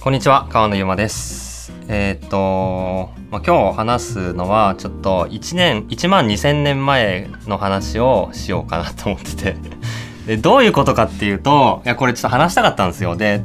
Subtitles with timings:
[0.00, 1.72] こんにちは川野ゆまです。
[1.88, 9.56] えーっと、まあ、今日話すのはちょっと1年1万2000年前の話をしようかなと思ってて。
[10.24, 13.16] でどういうことかっていうといやこれちょっと話したかったんですよ。
[13.16, 13.42] で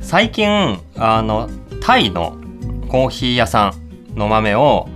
[0.00, 1.50] 最近あの
[1.82, 2.36] タイの
[2.88, 3.74] コーヒー屋さ
[4.14, 4.88] んの豆を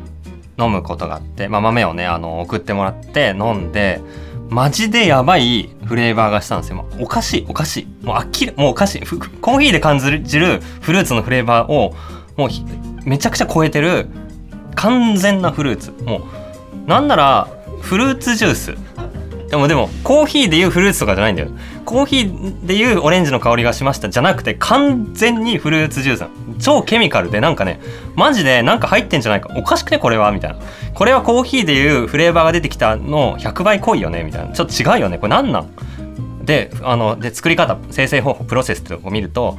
[0.58, 4.00] 飲むことがあって、まあ、豆をねあの送ってもらって飲んで
[4.48, 6.76] マジでやばいフレーバーがしたんですよ。
[6.76, 8.04] もうおかしいおかしい。
[8.04, 9.00] もうあきりもうおかしい。
[9.00, 11.94] コーヒーで感じるフルーツのフレーバーを
[12.36, 12.48] もう
[13.04, 14.08] めちゃくちゃ超えてる
[14.74, 15.92] 完全なフルーツ。
[16.04, 16.18] も
[16.86, 17.48] うなんなら
[17.80, 18.74] フルーツジュース。
[19.48, 21.50] でもでもコーヒーでいうフルーツとかじゃないんだよ。
[21.84, 26.24] コーヒーでいうオレンジの香りがしましたじゃなくて完全にフルーツジュース
[26.58, 27.80] 超ケミカルでなんかね
[28.14, 29.50] マジでなんか入ってんじゃないか。
[29.56, 30.32] おかしくねこれは。
[30.32, 30.58] みたいな。
[30.94, 34.24] これはコーヒーでいうフレーバーが出てきたの100倍濃いよね。
[34.24, 34.54] みたいな。
[34.54, 35.18] ちょっと違うよね。
[35.18, 36.44] これ何なん？
[36.44, 39.58] であので作り方生成方法プロセスってとこ見ると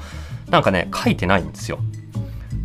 [0.50, 1.80] なんかね書いてないんですよ。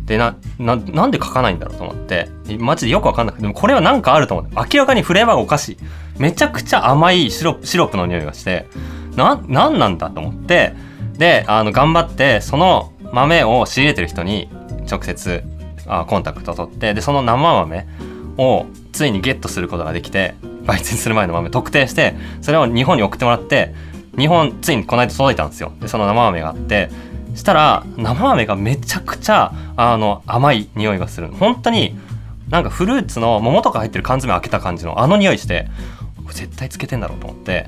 [0.05, 2.29] でなななんで書かないんだろうと思って。
[2.59, 3.41] マジでよく分かんなくて。
[3.41, 5.77] でもこれは何かあると思って明らかにフレーバーがおかしい。
[6.17, 8.67] めちゃくちゃ甘いシロシロップの匂いがして。
[9.15, 10.73] な何なんだと思って。
[11.17, 14.49] であの頑張ってその豆を仕入れてる人に
[14.89, 15.43] 直接
[15.87, 17.87] あコンタクトを取ってでその生豆
[18.37, 23.73] をついにゲットすることができて焙煎する前の豆特定してそれを日本に送ってもらって
[24.17, 25.71] 日本ついにこの間届いたんですよ。
[25.79, 26.89] でその生豆があって
[27.35, 31.29] したら生豆がめちゃくちゃあの甘い匂いがする。
[31.29, 31.97] 本当に
[32.49, 35.67] なんかフルーツの桃とか入ってる缶詰開けた感じのあの匂いして
[36.31, 37.67] 絶対つけてんだろうと思って。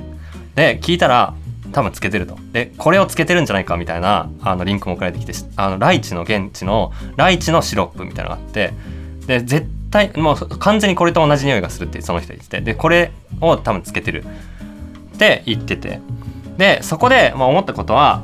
[0.56, 1.34] で聞いたら
[1.76, 2.38] 多分つけてると。
[2.54, 8.74] でこれをつけてるんじゃないかみたいなあのリンクも送られてきてあのライチの現地のライチのシロップみたいなのがあって
[9.28, 12.62] で絶対もう完全にこれと同じ匂いがするってその人言ってて。
[12.62, 14.24] でこれを多分つけてる。
[15.16, 16.00] って言ってて。
[16.58, 18.24] でそこで、まあ、思ったことは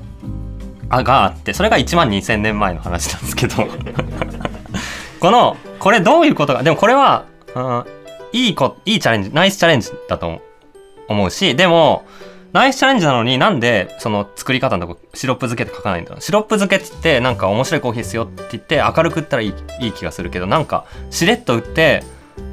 [0.87, 3.67] あがあってそれが1万2,000年前の話なんですけど。
[5.19, 6.63] このこれどういうことか。
[6.63, 7.83] でもこれは、うん、
[8.31, 10.41] いいこいいチャレンジナイスチャレンジだと
[11.09, 12.05] 思うしでも
[12.53, 16.21] ナイスチャレンジなのになんでその作り方のとこシロップ漬けって書かないんだろう。
[16.21, 22.03] シロップ漬けって言ってなんか面白いコーヒーですよって言って明るく売ったらいいいい気がするけどなんかしれっと売って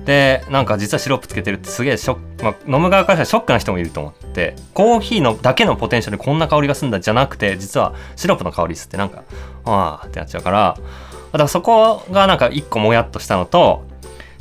[0.05, 9.25] でなんか実はシロップつけてるってすげえショック、まあ、飲む側からしたらショックな人もいると思ってコーヒーのだけのポテンシャルでこんな香りがするんだじゃなくて実はシロップの香り吸ってなんか
[9.65, 13.85] ああってなっちゃうからだからそこがなんか一個もやっとしたのと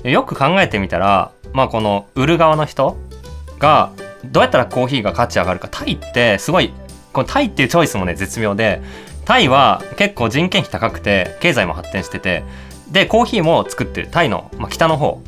[0.03, 2.95] よく考えてみたらまあこの売る側の人
[3.59, 3.91] が
[4.31, 6.73] どうやったらコーヒーが価値上がるかタイってすごい
[7.13, 8.81] このタイっていうチョイスもね絶妙で
[9.25, 12.43] タイは結構人件費高くて経済も発展してて
[12.91, 14.07] でコーヒーも作ってる。
[14.09, 15.21] タイの、まあ、北の方。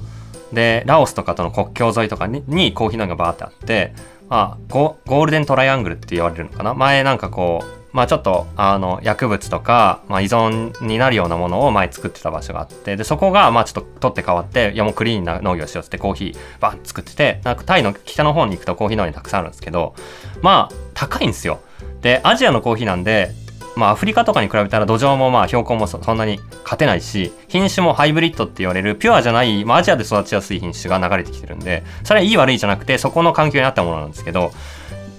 [0.53, 3.93] でラオスとかとの国境沿いとかににコーヒー農業がバーってあって、
[4.29, 6.73] まあ、ゴゴールデントライアングルって言われるのかな。
[6.73, 19.95] 前なんかこうまあちょっとあの薬物とか、まあ、依存になるようなものを前作ってた場所があってでそこがまあちょっと取って変わっていやもうクリーンな農業しようってコーヒーバン作っててなんかタイの北の方に行くとコーヒー農園たくさんあるんですけど
[20.41, 21.59] まあ高いんですよ。
[22.01, 23.31] でアジアのコーヒーなんで
[23.75, 34.51] まあアフリカとかに比べたら土壌もまあ標高もそんなに勝てないし品種もハイブリッドって言われるピュアじゃない、まあ、アジアで育ちやすい品種が流れてきてるんでそれはいい悪いじゃなくてそこの環境に合ったものなんですけど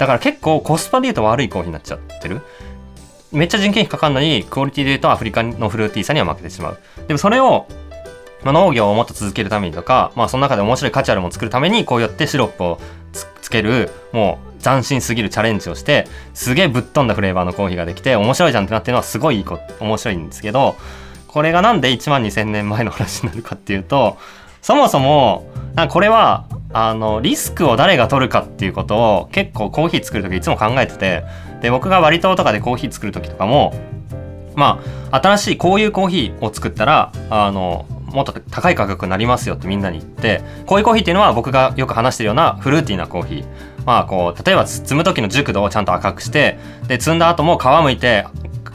[0.00, 2.40] だから結構コスパで言うと悪いコーヒーになっちゃってる。
[3.32, 6.78] めっちゃ人件費かかるのにクオリティで言うとアフリカのフルーティーさには負けてしまう。
[7.06, 7.66] でもそれを、
[8.42, 12.80] まあ、農業をもっと続けるためにとか、まあ、その中で面白い価値あるものを作るためにこうやってシロップを
[13.12, 19.44] つつけるもう斬新すぎるチャレンジをしてすげえぶっ飛んだフレーバーのコーヒーができて面白いじゃんってなってるのはすごい
[19.80, 20.76] 面白いんですけど
[21.28, 24.16] これがなんで1万2000年前の話になるかっていうと
[24.62, 25.46] そもそも
[25.90, 31.24] これはあのリスクを誰が取るかっていうことを結構コーヒー作る時いつも考えてて
[31.62, 33.74] で僕が割ととかでコーヒー作る時とかも
[34.54, 43.44] まあ新しいこういうコーヒーを作ったらあのもっと高い価格になりますよってみんなに言ってこういうコーヒーっていうのは僕がよく話してるようなフルーティーなコーヒー。
[43.86, 48.26] まあこう例えば摘む時の熟度をちゃんと赤くしてで摘んだ後も皮むいて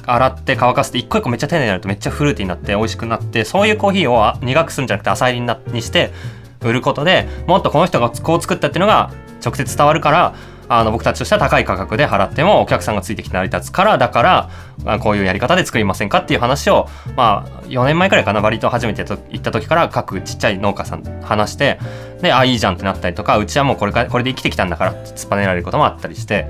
[0.05, 6.11] 洗って乾かして一個一個めっちゃ丁寧になるとめっちゃフルーティーになって美味しくなってそういうコーヒーを苦くするんじゃなくて浅入りになにして
[6.61, 9.11] 売ることでもっとこの人がこう作ったっていうのが
[9.43, 10.35] 直接伝わるから
[10.67, 14.49] あの僕たちとしては高い価格で払ってもお客さんがついてきて成り立つからだか
[14.83, 21.79] らこういうやり方で作りませんかっていう話をまあ4年前くらいかなバリ島初めて行った時から各ちっちゃい農家さん話して
[22.21, 26.47] であいいじゃんってなったりとかうちはもうこれかこれで生きてきたんだから突っぱねられることもあったりして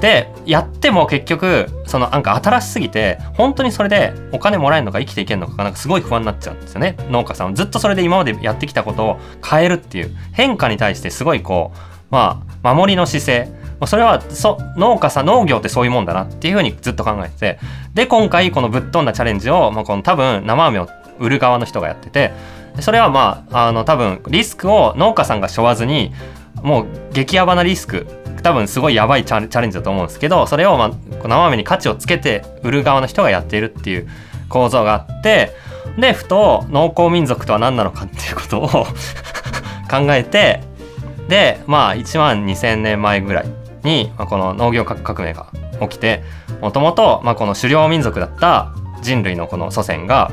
[0.00, 6.96] でやっても結局そのなんか新しすぎて本当にそれでお金もらえるのか生きていけるのかがなんかすごい不安になっちゃうんですよね。
[7.10, 7.54] 農家さんは。
[7.54, 11.78] ずっとそれで今までやってきたことを変えるっていう変化に対してすごいこう
[12.10, 13.52] まあ守りの姿勢、
[13.86, 17.58] それはそ農家さん農業ってそういうもんだなっていうふうにずっと考えてて。
[17.94, 22.32] で今回このぶっ飛んだチャレンジを、まあ、この多分生飴を売る側の人がやってて。
[22.80, 26.12] それはまああの多分リスクを農家さんが背負わずに
[26.62, 28.06] もう激ヤバなリスク
[28.48, 30.90] 多分すごいやばいチャレンジだと思うんですけどそれを、まあ、
[31.22, 34.08] 生飴に価値をつけて売る側の人がやっているっていう
[34.48, 35.52] 構造があって
[35.98, 38.68] でふと農耕民族とは何なのかっていうことを
[39.90, 40.62] 考えて
[41.28, 43.46] でまあ1万2,000年前ぐらい
[43.84, 45.48] に、まあ、この農業革命が
[45.82, 46.24] 起きて
[46.62, 48.72] もともとこの狩猟民族だった
[49.02, 50.30] 人類のこの祖先が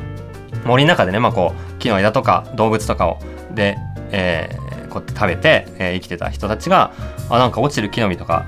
[0.64, 3.18] 森の中でね、まあ、こう木の枝とか動物とかを
[3.54, 3.76] で、
[4.10, 4.65] えー、
[4.96, 6.92] こうやって食べて、えー、生きてた人たちが
[7.28, 8.46] あなんか落ちる木の実とか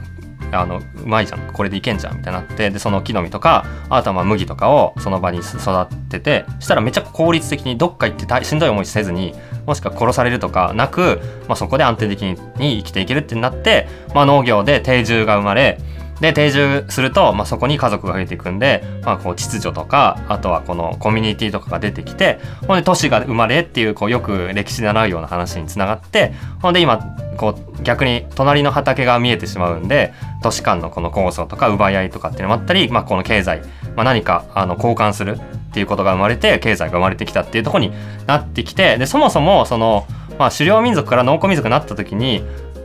[0.51, 1.41] あのうまいじゃん。
[1.53, 9.35] これでいけんじゃんみたいになってでその木の実とかあとは麦とかをその場に育っててしたらめちゃ効率的にどっか行ってしんどい思いせずに
[9.67, 15.79] もしくは殺されるとかなく、まあ、そこで安定的に生きていけるってなって、まあ、農業で定住が生まれ
[16.21, 26.99] で定住すると、まあ、そこに家族が増えていくんで、まあ、こう秩序とかあとはこのコミュニティとかが出てきてほんで都市が生まれっていうこうよく歴史で習うような話につながってほんで今
[27.37, 30.13] こう逆に隣の畑が見えてしまうんで
[30.43, 33.63] 都市間のこの構想とか奪い合いとかっていうのもあったり、まあ、この経済、
[33.95, 37.93] まあ、何かあの交換するっていうことが生まれて経済が生まれてきたっていうところに
[38.27, 40.07] なってきてでそもそもその、
[40.39, 42.43] まあ、狩猟民族から農耕民族になった時に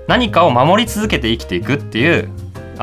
[0.08, 2.30] 何かを守り続けて生きていくっていう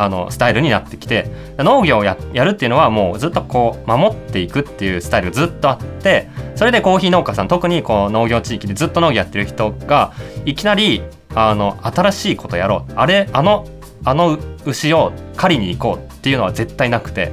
[0.00, 10.14] あのスタイルになってきて農業をやるっていうのはもうずっとこう守っていくっていうスタイルがずっとあってそれでコーヒー農家さん特にこう農業地域でずっと農業やってる人が
[10.46, 11.02] いきなり
[11.34, 12.92] あの新しいことやろう。
[12.96, 13.68] あれあの
[14.02, 17.30] あの牛を狩りに行こうっていうのは絶対なくて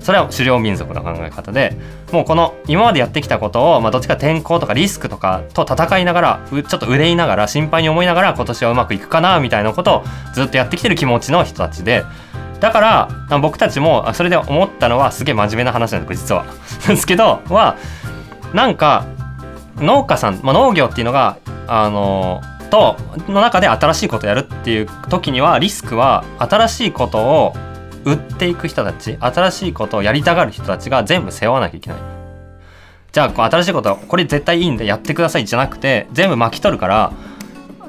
[0.00, 1.76] それは狩猟民族の考え方で
[2.12, 10.04] もうこの今までやってきたことを、まあ、どっちか天候とかリスクとかと戦いながらちょっと憂いながら心配に思いながら今年はうまくいくかなみたいなことを
[10.34, 12.04] ずっとやってきてる気持ちの人たちで
[12.60, 16.44] だから僕たちもそれで思ったのはすげえ真面目な話なんです実は。
[16.86, 17.76] ですけどは
[18.52, 19.04] なんか
[19.76, 21.36] 農家さん、まあ、農業っていうのが
[21.66, 22.96] あのと
[23.28, 27.54] の中で新しいことをやるっていう時にはリスクは新しいことを
[28.04, 31.98] 売っていく人たち新しいことをやりたがる人たちが全部背負わなきゃいけない。
[33.12, 37.12] じゃあこう新しいことこれ絶対いいんでやってくださいじゃなくて全部巻き取るから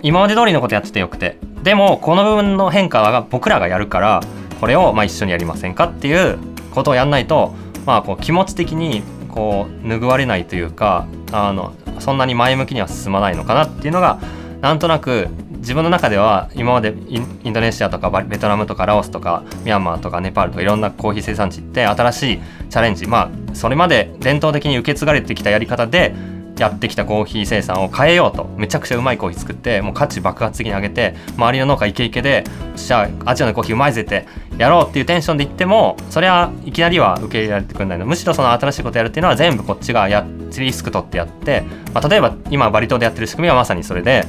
[0.02, 1.38] 今まで通りのことやっててよくて。
[1.64, 4.22] でもこの部分の変化は僕らがやるから
[4.62, 6.38] これをまあ一緒にやりませんかっていう
[6.72, 7.54] ことをやんないと
[7.86, 14.20] まあこう気持ち的にこう拭われないというかあのそんなに前向きには進まないのかなっていうのが
[14.62, 15.28] なんとなく
[15.60, 22.40] 自分の中では今までインドネシアとかベトナムとかラオスとかミャンマーとかネパールとかいろんなコーヒー生産地って新しい
[22.70, 23.08] チャレンジ。
[23.08, 26.14] まあそれまで伝統的に受け継がれてきたやり方で
[26.58, 32.44] やってきたコーヒー生産を変えようとめちゃくちゃうまいコーヒー作ってもう価値爆発的に上げて周りの農家イケイケで
[32.76, 34.28] じゃあアジアのコーヒーうまいぜって
[34.58, 38.06] やろうっていうテンションで言ってもそれはいきなりは受け入れられてくれないの。
[38.06, 40.26] むしろその新しいことやるっていうのは全部こっちがや
[40.58, 41.64] リスク取ってやって、
[41.94, 44.26] まあ、例えば今バリ島でやってる仕組みはまさにそれで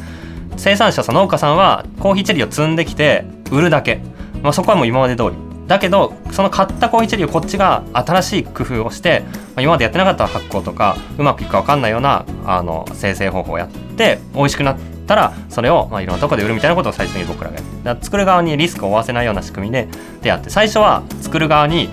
[0.60, 4.02] 生産者さ農家さんはコーヒーチェリーを積んできて売るだけ、
[4.42, 5.32] まあ、そこはもう今まで通り。
[5.66, 17.66] だけどその買ったコーヒーチェリーをこっちが新しい工夫をして、まあ、今までやってなかった発酵とかうまくいくか分かんないようなあの生成方法をやって美味しくなったらそれをまあいろんなとこで売るみたいなことを最初に僕らがやる。
[17.84, 19.88] だ作る側にリスクを負わせないような仕組みで
[20.20, 21.88] でやって最初は作る側に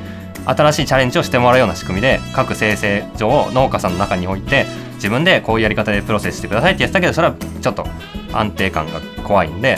[0.46, 4.66] 新しいチャレンジをしてもらうような仕組みで各生成所を農家さんの中に置いて
[4.98, 7.86] 自分でこういうやり方でプロセスしてくださいってやってたけどそれはちょっと
[8.34, 9.78] 安定感が怖いんで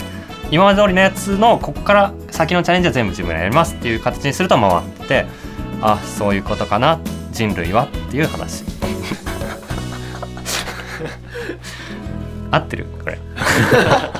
[0.50, 5.26] 今まで通りのやつのここから先のチャレンジは全部自分でやりますっていう形にすると回って
[5.82, 6.98] あそういうことかな
[7.32, 8.64] 人類はっていう話。
[12.50, 12.86] 合ってる？
[13.02, 13.18] これ